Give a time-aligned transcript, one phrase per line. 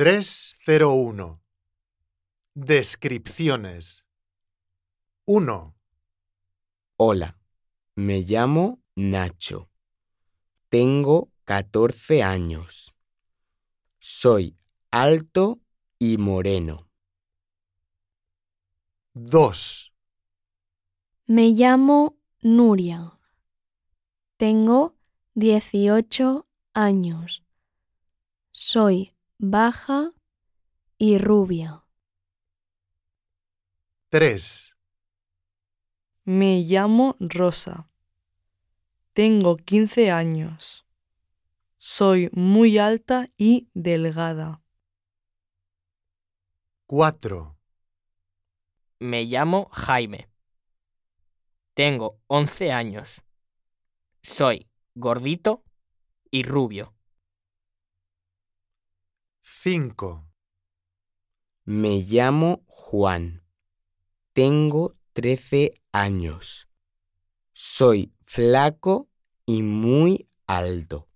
[0.00, 1.42] 301.
[2.54, 4.06] Descripciones.
[5.26, 5.76] 1,
[6.96, 7.38] Hola,
[7.96, 9.68] me llamo Nacho.
[10.70, 12.94] Tengo 14 años.
[13.98, 14.56] Soy
[14.90, 15.60] alto
[15.98, 16.88] y moreno.
[19.12, 19.92] 2,
[21.26, 23.18] Me llamo Nuria.
[24.38, 24.96] Tengo
[25.34, 27.44] 18 años.
[28.50, 29.12] Soy
[29.42, 30.12] baja
[30.98, 31.82] y rubia.
[34.10, 34.76] 3,
[36.24, 37.88] Me llamo Rosa.
[39.14, 40.86] Tengo 15 años.
[41.78, 44.62] Soy muy alta y delgada.
[46.86, 47.56] 4,
[48.98, 50.28] Me llamo Jaime.
[51.72, 53.22] Tengo 11 años.
[54.22, 55.64] Soy gordito
[56.30, 56.94] y rubio.
[59.62, 60.26] 5,
[61.66, 63.44] Me llamo Juan.
[64.32, 66.70] Tengo 13 años.
[67.52, 69.10] Soy flaco
[69.44, 71.09] y muy alto.